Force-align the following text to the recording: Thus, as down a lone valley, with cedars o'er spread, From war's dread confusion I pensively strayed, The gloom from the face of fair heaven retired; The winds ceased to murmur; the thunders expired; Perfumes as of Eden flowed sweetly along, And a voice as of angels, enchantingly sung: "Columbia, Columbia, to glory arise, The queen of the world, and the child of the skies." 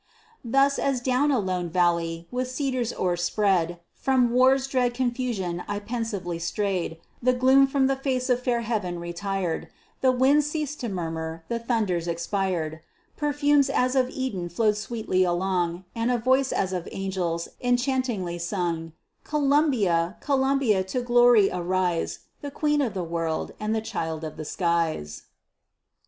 Thus, 0.43 0.79
as 0.79 0.99
down 0.99 1.29
a 1.29 1.37
lone 1.37 1.69
valley, 1.69 2.27
with 2.31 2.49
cedars 2.49 2.91
o'er 2.93 3.15
spread, 3.15 3.79
From 3.93 4.31
war's 4.31 4.65
dread 4.65 4.95
confusion 4.95 5.63
I 5.67 5.77
pensively 5.77 6.39
strayed, 6.39 6.97
The 7.21 7.33
gloom 7.33 7.67
from 7.67 7.85
the 7.85 7.95
face 7.95 8.27
of 8.27 8.41
fair 8.41 8.61
heaven 8.61 8.97
retired; 8.97 9.67
The 10.01 10.11
winds 10.11 10.49
ceased 10.49 10.79
to 10.79 10.89
murmur; 10.89 11.43
the 11.49 11.59
thunders 11.59 12.07
expired; 12.07 12.79
Perfumes 13.15 13.69
as 13.69 13.95
of 13.95 14.09
Eden 14.09 14.49
flowed 14.49 14.75
sweetly 14.77 15.23
along, 15.23 15.83
And 15.93 16.09
a 16.09 16.17
voice 16.17 16.51
as 16.51 16.73
of 16.73 16.89
angels, 16.91 17.49
enchantingly 17.63 18.39
sung: 18.39 18.93
"Columbia, 19.23 20.17
Columbia, 20.19 20.83
to 20.85 21.01
glory 21.03 21.51
arise, 21.51 22.21
The 22.41 22.49
queen 22.49 22.81
of 22.81 22.95
the 22.95 23.03
world, 23.03 23.51
and 23.59 23.75
the 23.75 23.81
child 23.81 24.23
of 24.23 24.35
the 24.35 24.45
skies." 24.45 25.25